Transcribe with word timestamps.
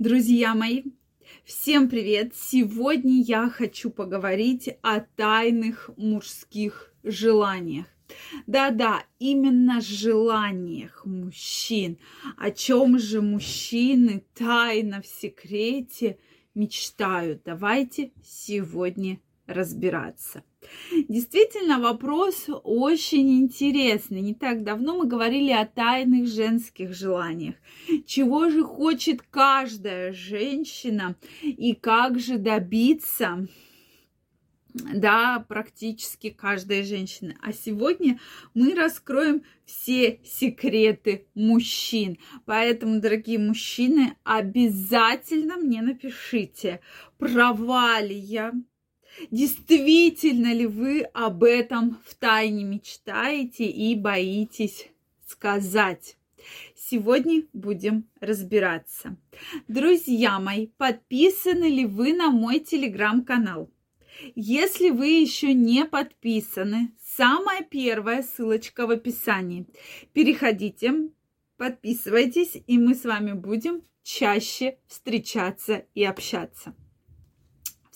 Друзья 0.00 0.54
мои, 0.54 0.84
всем 1.44 1.90
привет! 1.90 2.34
Сегодня 2.34 3.20
я 3.20 3.50
хочу 3.50 3.90
поговорить 3.90 4.70
о 4.80 5.00
тайных 5.00 5.90
мужских 5.98 6.94
желаниях. 7.02 7.84
Да-да, 8.46 9.04
именно 9.18 9.82
желаниях 9.82 11.04
мужчин. 11.04 11.98
О 12.38 12.50
чем 12.50 12.98
же 12.98 13.20
мужчины 13.20 14.24
тайно 14.32 15.02
в 15.02 15.06
секрете 15.06 16.18
мечтают? 16.54 17.42
Давайте 17.44 18.12
сегодня 18.24 19.20
разбираться. 19.46 20.42
Действительно, 21.08 21.80
вопрос 21.80 22.46
очень 22.48 23.40
интересный. 23.40 24.20
Не 24.20 24.34
так 24.34 24.62
давно 24.62 24.98
мы 24.98 25.06
говорили 25.06 25.50
о 25.52 25.66
тайных 25.66 26.28
женских 26.28 26.94
желаниях. 26.94 27.54
Чего 28.06 28.50
же 28.50 28.62
хочет 28.62 29.22
каждая 29.22 30.12
женщина 30.12 31.16
и 31.42 31.74
как 31.74 32.18
же 32.18 32.38
добиться 32.38 33.46
да, 34.72 35.44
практически 35.48 36.30
каждая 36.30 36.84
женщина. 36.84 37.34
А 37.42 37.52
сегодня 37.52 38.20
мы 38.54 38.74
раскроем 38.74 39.42
все 39.64 40.20
секреты 40.24 41.26
мужчин. 41.34 42.18
Поэтому, 42.44 43.00
дорогие 43.00 43.38
мужчины, 43.38 44.16
обязательно 44.22 45.56
мне 45.56 45.82
напишите, 45.82 46.80
права 47.18 47.98
я, 47.98 48.52
Действительно 49.30 50.52
ли 50.52 50.66
вы 50.66 51.02
об 51.02 51.44
этом 51.44 51.98
в 52.04 52.14
тайне 52.14 52.64
мечтаете 52.64 53.66
и 53.66 53.94
боитесь 53.94 54.88
сказать? 55.26 56.16
Сегодня 56.74 57.42
будем 57.52 58.08
разбираться. 58.20 59.16
Друзья 59.68 60.40
мои, 60.40 60.68
подписаны 60.78 61.64
ли 61.64 61.84
вы 61.84 62.14
на 62.14 62.30
мой 62.30 62.60
телеграм-канал? 62.60 63.70
Если 64.34 64.90
вы 64.90 65.08
еще 65.08 65.54
не 65.54 65.84
подписаны, 65.84 66.92
самая 67.00 67.62
первая 67.62 68.22
ссылочка 68.22 68.86
в 68.86 68.90
описании. 68.90 69.66
Переходите, 70.12 71.10
подписывайтесь, 71.56 72.56
и 72.66 72.78
мы 72.78 72.94
с 72.94 73.04
вами 73.04 73.32
будем 73.32 73.82
чаще 74.02 74.78
встречаться 74.88 75.84
и 75.94 76.04
общаться 76.04 76.74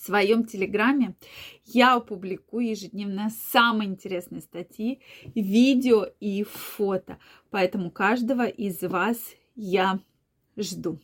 в 0.04 0.06
своем 0.06 0.44
телеграме 0.44 1.14
я 1.64 1.94
опубликую 1.94 2.68
ежедневно 2.68 3.30
самые 3.52 3.88
интересные 3.88 4.42
статьи, 4.42 5.00
видео 5.34 6.06
и 6.20 6.42
фото. 6.42 7.16
Поэтому 7.50 7.90
каждого 7.90 8.46
из 8.46 8.82
вас 8.82 9.16
я 9.54 9.98
жду. 10.58 11.00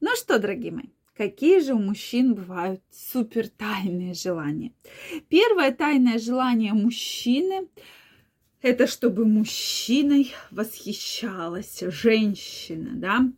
Ну 0.00 0.16
что, 0.16 0.38
дорогие 0.38 0.72
мои, 0.72 0.86
какие 1.14 1.60
же 1.60 1.74
у 1.74 1.78
мужчин 1.78 2.34
бывают 2.34 2.80
супер 2.90 3.46
тайные 3.46 4.14
желания? 4.14 4.72
Первое 5.28 5.70
тайное 5.70 6.18
желание 6.18 6.72
мужчины 6.72 7.68
это 8.62 8.86
чтобы 8.86 9.24
мужчиной 9.24 10.32
восхищалась 10.50 11.80
женщина, 11.80 12.90
да. 12.94 13.32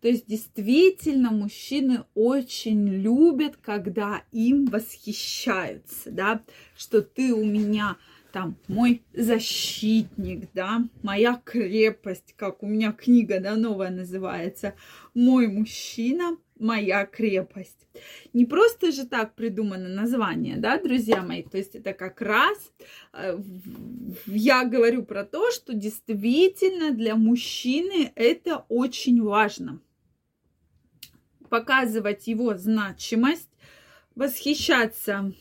То 0.00 0.08
есть 0.08 0.26
действительно 0.26 1.30
мужчины 1.30 2.04
очень 2.14 2.88
любят, 2.88 3.56
когда 3.60 4.22
им 4.32 4.66
восхищаются, 4.66 6.10
да, 6.10 6.42
что 6.76 7.02
ты 7.02 7.34
у 7.34 7.44
меня 7.44 7.96
там 8.32 8.56
мой 8.66 9.02
защитник, 9.12 10.48
да, 10.54 10.84
моя 11.02 11.40
крепость, 11.44 12.34
как 12.36 12.62
у 12.62 12.66
меня 12.66 12.92
книга, 12.92 13.40
да, 13.40 13.56
новая 13.56 13.90
называется, 13.90 14.74
мой 15.12 15.48
мужчина, 15.48 16.38
моя 16.62 17.04
крепость. 17.04 17.86
Не 18.32 18.46
просто 18.46 18.92
же 18.92 19.06
так 19.06 19.34
придумано 19.34 19.88
название, 19.88 20.56
да, 20.56 20.78
друзья 20.80 21.22
мои, 21.22 21.42
то 21.42 21.58
есть 21.58 21.74
это 21.74 21.92
как 21.92 22.20
раз 22.20 22.72
э, 23.12 23.38
я 24.26 24.64
говорю 24.64 25.04
про 25.04 25.24
то, 25.24 25.50
что 25.50 25.74
действительно 25.74 26.92
для 26.92 27.16
мужчины 27.16 28.12
это 28.14 28.64
очень 28.68 29.22
важно. 29.22 29.80
Показывать 31.50 32.26
его 32.26 32.56
значимость, 32.56 33.50
восхищаться 34.14 35.34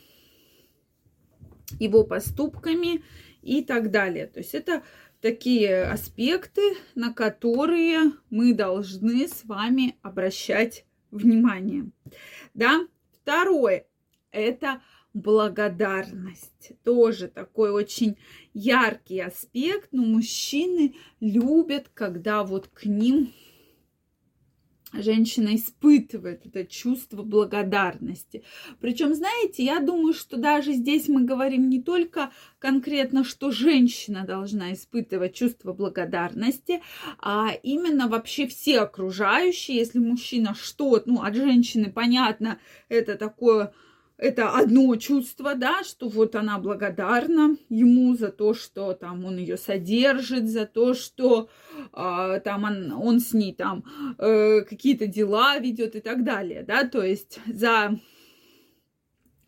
его 1.80 2.04
поступками 2.04 3.04
и 3.42 3.64
так 3.64 3.92
далее. 3.92 4.28
То 4.28 4.40
есть 4.40 4.54
это 4.54 4.84
такие 5.22 5.84
аспекты, 5.84 6.62
на 6.96 7.14
которые 7.14 8.12
мы 8.30 8.54
должны 8.54 9.28
с 9.28 9.46
вами 9.46 9.96
обращать 10.02 10.86
внимание. 11.12 11.92
Да? 12.54 12.88
Второе– 13.12 13.86
это 14.32 14.82
благодарность. 15.14 16.72
Тоже 16.84 17.28
такой 17.28 17.72
очень 17.72 18.18
яркий 18.54 19.20
аспект, 19.20 19.90
но 19.92 20.04
мужчины 20.04 20.96
любят, 21.20 21.90
когда 21.94 22.44
вот 22.44 22.68
к 22.68 22.86
ним 22.86 23.34
женщина 24.94 25.56
испытывает 25.56 26.46
это 26.46 26.66
чувство 26.66 27.24
благодарности. 27.24 28.44
Причем, 28.80 29.14
знаете, 29.14 29.64
я 29.64 29.80
думаю, 29.80 30.14
что 30.14 30.38
даже 30.38 30.74
здесь 30.74 31.08
мы 31.08 31.24
говорим 31.24 31.70
не 31.70 31.82
только 31.82 32.32
конкретно, 32.60 33.24
что 33.24 33.52
женщина 33.52 34.26
должна 34.26 34.74
испытывать 34.74 35.34
чувство 35.34 35.74
благодарности, 35.74 36.82
а 37.20 37.52
именно 37.64 38.08
вообще 38.08 38.48
все 38.48 38.82
окружающие, 38.82 39.78
если 39.78 40.00
мужчина 40.00 40.54
что, 40.54 41.02
ну, 41.06 41.22
от 41.22 41.36
женщины, 41.36 41.92
понятно, 41.92 42.60
это 42.90 43.16
такое 43.16 43.74
это 44.22 44.52
одно 44.52 44.96
чувство, 44.98 45.56
да, 45.56 45.84
что 45.84 46.08
вот 46.08 46.36
она 46.36 46.60
благодарна 46.60 47.58
ему 47.70 48.16
за 48.16 48.30
то, 48.30 48.54
что 48.54 48.94
там 48.94 49.26
он 49.26 49.38
ее 49.38 49.58
содержит, 49.58 50.48
за 50.48 50.68
то, 50.68 50.94
что 50.94 51.50
э, 51.92 52.42
там 52.44 52.64
он, 52.64 52.92
он 52.92 53.20
с 53.20 53.34
ней 53.34 53.52
там 53.52 53.84
э, 54.20 54.62
какие-то 54.62 55.08
дела 55.08 55.58
ведет 55.58 55.96
и 55.96 56.02
так 56.02 56.24
далее, 56.24 56.64
да, 56.64 56.88
то 56.88 57.02
есть 57.04 57.40
за 57.48 58.00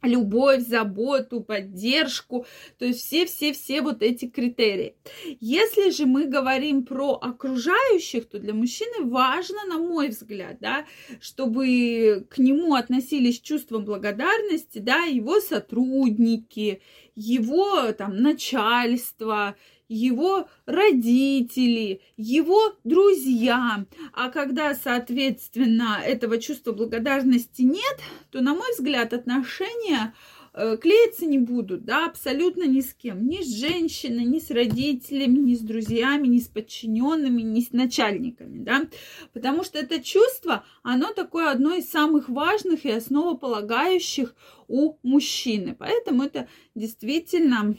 любовь, 0.03 0.61
заботу, 0.61 1.41
поддержку, 1.41 2.45
то 2.77 2.85
есть 2.85 2.99
все-все-все 2.99 3.81
вот 3.81 4.01
эти 4.01 4.27
критерии. 4.27 4.95
Если 5.39 5.89
же 5.89 6.05
мы 6.05 6.27
говорим 6.27 6.85
про 6.85 7.13
окружающих, 7.13 8.27
то 8.29 8.39
для 8.39 8.53
мужчины 8.53 9.05
важно, 9.05 9.65
на 9.67 9.77
мой 9.77 10.09
взгляд, 10.09 10.57
да, 10.59 10.85
чтобы 11.19 12.27
к 12.29 12.37
нему 12.37 12.75
относились 12.75 13.37
с 13.37 13.41
чувством 13.41 13.85
благодарности, 13.85 14.79
да, 14.79 15.05
его 15.05 15.39
сотрудники, 15.39 16.81
его 17.15 17.91
там 17.93 18.17
начальство, 18.21 19.55
его 19.87 20.47
родители, 20.65 22.01
его 22.17 22.75
друзья. 22.83 23.85
А 24.13 24.29
когда, 24.29 24.73
соответственно, 24.75 25.99
этого 26.03 26.39
чувства 26.39 26.71
благодарности 26.71 27.61
нет, 27.61 27.99
то, 28.31 28.41
на 28.41 28.53
мой 28.53 28.71
взгляд, 28.73 29.13
отношения 29.13 30.13
э, 30.53 30.77
клеиться 30.77 31.25
не 31.25 31.39
будут, 31.39 31.85
да, 31.85 32.05
абсолютно 32.05 32.63
ни 32.63 32.81
с 32.81 32.93
кем, 32.93 33.27
ни 33.27 33.43
с 33.43 33.55
женщиной, 33.55 34.25
ни 34.25 34.39
с 34.39 34.49
родителями, 34.51 35.39
ни 35.39 35.55
с 35.55 35.59
друзьями, 35.59 36.27
ни 36.27 36.39
с 36.39 36.47
подчиненными, 36.47 37.41
ни 37.41 37.61
с 37.61 37.71
начальниками, 37.71 38.63
да, 38.63 38.87
потому 39.33 39.63
что 39.63 39.79
это 39.79 40.01
чувство, 40.01 40.63
оно 40.81 41.11
такое 41.13 41.51
одно 41.51 41.73
из 41.73 41.89
самых 41.89 42.29
важных 42.29 42.85
и 42.85 42.91
основополагающих 42.91 44.35
у 44.67 44.97
мужчины, 45.03 45.75
поэтому 45.77 46.23
это 46.23 46.47
действительно 46.75 47.75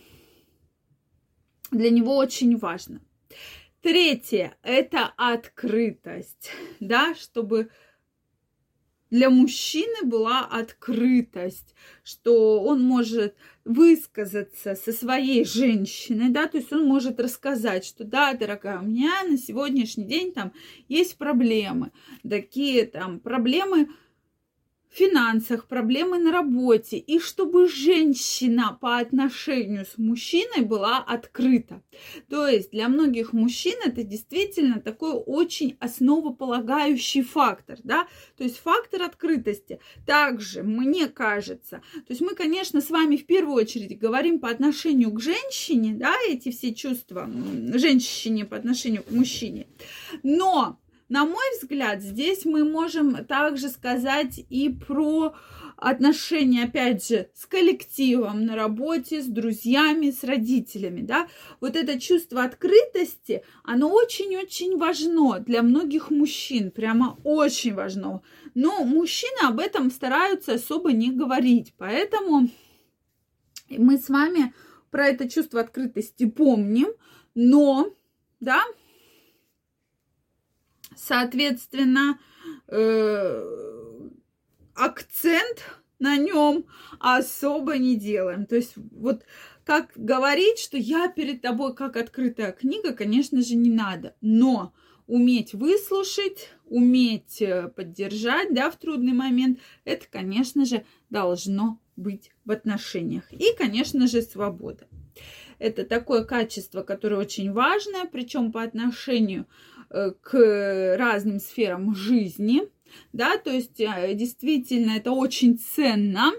для 1.70 1.90
него 1.90 2.16
очень 2.16 2.56
важно. 2.56 3.00
Третье– 3.80 4.56
это 4.62 5.12
открытость, 5.16 6.50
да, 6.80 7.14
чтобы 7.14 7.70
для 9.10 9.30
мужчины 9.30 10.06
была 10.06 10.40
открытость, 10.40 11.74
что 12.02 12.60
он 12.62 12.82
может 12.82 13.36
высказаться 13.64 14.74
со 14.74 14.92
своей 14.92 15.44
женщиной, 15.44 16.30
да, 16.30 16.48
то 16.48 16.56
есть 16.56 16.72
он 16.72 16.86
может 16.86 17.20
рассказать, 17.20 17.84
что 17.84 18.04
да, 18.04 18.34
дорогая, 18.34 18.80
у 18.80 18.84
меня 18.84 19.22
на 19.22 19.38
сегодняшний 19.38 20.04
день 20.04 20.32
там 20.32 20.52
есть 20.88 21.16
проблемы, 21.16 21.92
такие 22.28 22.86
там 22.86 23.20
проблемы, 23.20 23.88
финансах, 24.94 25.66
проблемы 25.66 26.18
на 26.18 26.30
работе, 26.30 26.98
и 26.98 27.18
чтобы 27.18 27.68
женщина 27.68 28.78
по 28.80 28.98
отношению 28.98 29.84
с 29.84 29.98
мужчиной 29.98 30.64
была 30.64 30.98
открыта. 30.98 31.82
То 32.28 32.46
есть 32.46 32.70
для 32.70 32.88
многих 32.88 33.32
мужчин 33.32 33.74
это 33.84 34.04
действительно 34.04 34.80
такой 34.80 35.12
очень 35.14 35.76
основополагающий 35.80 37.22
фактор, 37.22 37.78
да, 37.82 38.06
то 38.36 38.44
есть 38.44 38.58
фактор 38.58 39.02
открытости. 39.02 39.80
Также, 40.06 40.62
мне 40.62 41.08
кажется, 41.08 41.82
то 41.94 42.10
есть 42.10 42.20
мы, 42.20 42.36
конечно, 42.36 42.80
с 42.80 42.90
вами 42.90 43.16
в 43.16 43.26
первую 43.26 43.56
очередь 43.56 43.98
говорим 43.98 44.38
по 44.38 44.48
отношению 44.48 45.10
к 45.10 45.20
женщине, 45.20 45.94
да, 45.94 46.14
эти 46.28 46.52
все 46.52 46.72
чувства 46.72 47.28
женщине 47.74 48.44
по 48.44 48.56
отношению 48.56 49.02
к 49.02 49.10
мужчине, 49.10 49.66
но 50.22 50.78
на 51.14 51.24
мой 51.24 51.44
взгляд, 51.60 52.02
здесь 52.02 52.44
мы 52.44 52.64
можем 52.64 53.24
также 53.24 53.68
сказать 53.68 54.44
и 54.50 54.68
про 54.68 55.32
отношения, 55.76 56.64
опять 56.64 57.06
же, 57.06 57.30
с 57.34 57.46
коллективом 57.46 58.46
на 58.46 58.56
работе, 58.56 59.22
с 59.22 59.26
друзьями, 59.26 60.10
с 60.10 60.24
родителями, 60.24 61.02
да, 61.02 61.28
вот 61.60 61.76
это 61.76 62.00
чувство 62.00 62.42
открытости, 62.42 63.44
оно 63.62 63.92
очень-очень 63.92 64.76
важно 64.76 65.38
для 65.38 65.62
многих 65.62 66.10
мужчин, 66.10 66.72
прямо 66.72 67.16
очень 67.22 67.74
важно. 67.74 68.22
Но 68.56 68.84
мужчины 68.84 69.46
об 69.46 69.60
этом 69.60 69.92
стараются 69.92 70.54
особо 70.54 70.92
не 70.92 71.12
говорить, 71.12 71.74
поэтому 71.78 72.48
мы 73.70 73.98
с 73.98 74.08
вами 74.08 74.52
про 74.90 75.06
это 75.06 75.30
чувство 75.30 75.60
открытости 75.60 76.26
помним, 76.28 76.88
но, 77.36 77.94
да, 78.40 78.64
соответственно, 80.96 82.18
э, 82.68 83.44
акцент 84.74 85.64
на 85.98 86.16
нем 86.16 86.66
особо 86.98 87.78
не 87.78 87.96
делаем. 87.96 88.46
То 88.46 88.56
есть 88.56 88.74
вот 88.76 89.24
как 89.64 89.92
говорить, 89.96 90.58
что 90.58 90.76
я 90.76 91.08
перед 91.08 91.40
тобой 91.40 91.74
как 91.74 91.96
открытая 91.96 92.52
книга, 92.52 92.92
конечно 92.92 93.40
же, 93.42 93.56
не 93.56 93.70
надо. 93.70 94.14
Но 94.20 94.74
уметь 95.06 95.54
выслушать, 95.54 96.50
уметь 96.66 97.40
э, 97.40 97.68
поддержать, 97.68 98.54
да, 98.54 98.70
в 98.70 98.76
трудный 98.76 99.12
момент, 99.12 99.58
это, 99.84 100.06
конечно 100.10 100.64
же, 100.64 100.84
должно 101.10 101.80
быть 101.96 102.30
в 102.44 102.50
отношениях. 102.50 103.32
И, 103.32 103.54
конечно 103.56 104.06
же, 104.06 104.22
свобода. 104.22 104.86
Это 105.58 105.84
такое 105.84 106.24
качество, 106.24 106.82
которое 106.82 107.16
очень 107.16 107.52
важное, 107.52 108.06
причем 108.06 108.52
по 108.52 108.62
отношению 108.62 109.42
э, 109.42 109.73
к 110.20 110.96
разным 110.98 111.38
сферам 111.38 111.94
жизни– 111.94 112.62
да, 113.12 113.38
то 113.38 113.50
есть 113.50 113.80
э, 113.80 114.14
действительно 114.14 114.92
это 114.92 115.12
очень 115.12 115.58
ценно. 115.58 116.32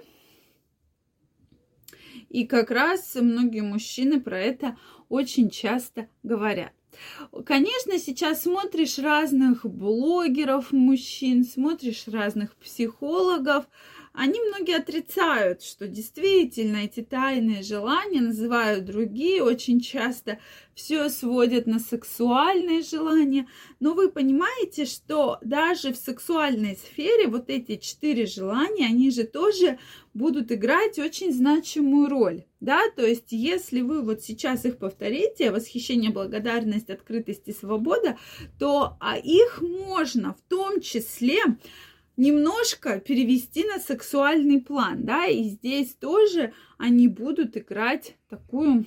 И 2.29 2.45
как 2.45 2.71
раз 2.71 3.15
многие 3.15 3.61
мужчины 3.61 4.19
про 4.19 4.39
это 4.39 4.77
очень 5.07 5.49
часто 5.49 6.09
говорят. 6.23 6.73
Конечно, 7.45 7.97
сейчас 7.97 8.43
смотришь 8.43 8.99
разных 8.99 9.65
блогеров 9.65 10.71
мужчин, 10.71 11.43
смотришь 11.43 12.07
разных 12.07 12.55
психологов, 12.55 13.65
они 14.17 14.39
многие 14.39 14.77
отрицают, 14.77 15.61
что 15.61 15.87
действительно 15.87 16.77
эти 16.77 17.01
тайные 17.01 17.63
желания 17.63 18.21
называют 18.21 18.85
другие, 18.85 19.43
очень 19.43 19.79
часто 19.79 20.39
все 20.73 21.09
сводят 21.09 21.67
на 21.67 21.79
сексуальные 21.79 22.81
желания. 22.81 23.47
Но 23.79 23.93
вы 23.93 24.09
понимаете, 24.09 24.85
что 24.85 25.37
даже 25.41 25.93
в 25.93 25.97
сексуальной 25.97 26.77
сфере 26.77 27.27
вот 27.27 27.49
эти 27.49 27.77
четыре 27.77 28.25
желания, 28.25 28.87
они 28.87 29.11
же 29.11 29.23
тоже 29.23 29.79
будут 30.13 30.51
играть 30.51 30.97
очень 30.97 31.33
значимую 31.33 32.09
роль. 32.09 32.45
Да, 32.61 32.81
то 32.95 33.05
есть, 33.05 33.31
если 33.31 33.81
вы 33.81 34.01
вот 34.01 34.21
сейчас 34.21 34.65
их 34.65 34.77
повторите, 34.77 35.51
восхищение, 35.51 36.11
благодарность, 36.11 36.89
открытость 36.89 37.47
и 37.47 37.53
свобода, 37.53 38.17
то 38.57 38.97
а 38.99 39.17
их 39.17 39.61
можно 39.61 40.33
в 40.33 40.41
том 40.49 40.81
числе 40.81 41.41
немножко 42.17 42.99
перевести 42.99 43.65
на 43.65 43.79
сексуальный 43.79 44.61
план, 44.61 45.05
да, 45.05 45.25
и 45.27 45.43
здесь 45.49 45.95
тоже 45.95 46.53
они 46.77 47.07
будут 47.07 47.57
играть 47.57 48.15
такую 48.29 48.85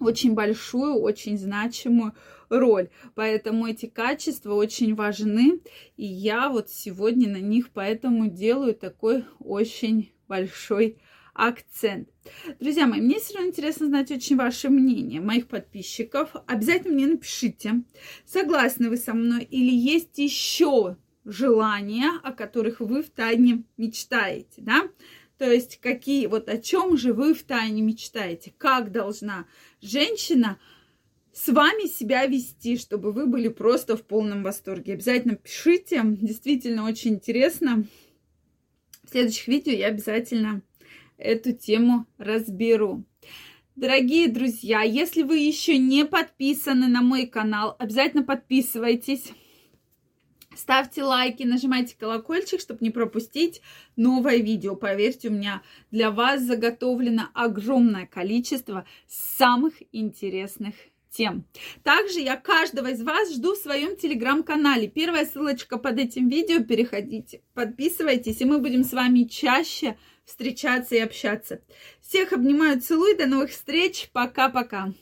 очень 0.00 0.34
большую, 0.34 0.94
очень 0.94 1.38
значимую 1.38 2.14
роль. 2.48 2.88
Поэтому 3.14 3.66
эти 3.66 3.86
качества 3.86 4.54
очень 4.54 4.94
важны, 4.94 5.60
и 5.96 6.04
я 6.04 6.48
вот 6.48 6.70
сегодня 6.70 7.28
на 7.28 7.40
них 7.40 7.70
поэтому 7.70 8.28
делаю 8.28 8.74
такой 8.74 9.24
очень 9.40 10.12
большой 10.28 10.98
акцент. 11.34 12.08
Друзья 12.58 12.86
мои, 12.86 13.00
мне 13.00 13.20
все 13.20 13.34
равно 13.34 13.50
интересно 13.50 13.86
знать 13.86 14.10
очень 14.10 14.36
ваше 14.36 14.68
мнение, 14.68 15.20
моих 15.20 15.46
подписчиков. 15.46 16.30
Обязательно 16.46 16.94
мне 16.94 17.06
напишите, 17.06 17.82
согласны 18.26 18.90
вы 18.90 18.96
со 18.96 19.14
мной 19.14 19.44
или 19.44 19.72
есть 19.72 20.18
еще 20.18 20.96
желания, 21.28 22.10
о 22.22 22.32
которых 22.32 22.80
вы 22.80 23.02
в 23.02 23.10
тайне 23.10 23.64
мечтаете, 23.76 24.62
да? 24.62 24.88
То 25.36 25.50
есть 25.50 25.78
какие, 25.80 26.26
вот 26.26 26.48
о 26.48 26.58
чем 26.58 26.96
же 26.96 27.12
вы 27.12 27.34
в 27.34 27.44
тайне 27.44 27.82
мечтаете? 27.82 28.52
Как 28.58 28.90
должна 28.90 29.46
женщина 29.80 30.58
с 31.32 31.48
вами 31.48 31.86
себя 31.86 32.26
вести, 32.26 32.76
чтобы 32.76 33.12
вы 33.12 33.26
были 33.26 33.48
просто 33.48 33.96
в 33.96 34.02
полном 34.02 34.42
восторге? 34.42 34.94
Обязательно 34.94 35.36
пишите, 35.36 36.02
действительно 36.04 36.88
очень 36.88 37.14
интересно. 37.14 37.84
В 39.04 39.10
следующих 39.10 39.46
видео 39.46 39.72
я 39.72 39.86
обязательно 39.88 40.62
эту 41.18 41.52
тему 41.52 42.06
разберу. 42.16 43.04
Дорогие 43.76 44.28
друзья, 44.28 44.82
если 44.82 45.22
вы 45.22 45.38
еще 45.38 45.78
не 45.78 46.04
подписаны 46.04 46.88
на 46.88 47.00
мой 47.00 47.26
канал, 47.26 47.76
обязательно 47.78 48.24
подписывайтесь. 48.24 49.32
Ставьте 50.58 51.04
лайки, 51.04 51.44
нажимайте 51.44 51.94
колокольчик, 51.96 52.60
чтобы 52.60 52.80
не 52.82 52.90
пропустить 52.90 53.62
новое 53.94 54.38
видео. 54.38 54.74
Поверьте, 54.74 55.28
у 55.28 55.30
меня 55.30 55.62
для 55.92 56.10
вас 56.10 56.42
заготовлено 56.42 57.28
огромное 57.32 58.06
количество 58.06 58.84
самых 59.06 59.74
интересных 59.92 60.74
тем. 61.10 61.44
Также 61.84 62.18
я 62.18 62.36
каждого 62.36 62.88
из 62.88 63.00
вас 63.02 63.32
жду 63.32 63.54
в 63.54 63.58
своем 63.58 63.96
телеграм-канале. 63.96 64.88
Первая 64.88 65.26
ссылочка 65.26 65.78
под 65.78 66.00
этим 66.00 66.28
видео. 66.28 66.64
Переходите, 66.64 67.40
подписывайтесь, 67.54 68.40
и 68.40 68.44
мы 68.44 68.58
будем 68.58 68.82
с 68.82 68.92
вами 68.92 69.24
чаще 69.24 69.96
встречаться 70.24 70.96
и 70.96 70.98
общаться. 70.98 71.62
Всех 72.00 72.32
обнимаю, 72.32 72.80
целую, 72.80 73.16
до 73.16 73.26
новых 73.26 73.50
встреч. 73.50 74.10
Пока-пока. 74.12 74.92